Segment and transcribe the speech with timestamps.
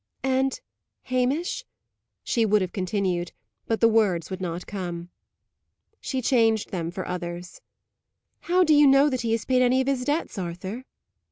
[0.23, 0.59] "And
[1.03, 1.63] Hamish?"
[2.23, 3.33] she would have continued,
[3.67, 5.09] but the words would not come.
[5.99, 7.61] She changed them for others.
[8.39, 10.85] "How do you know that he has paid any of his debts, Arthur?"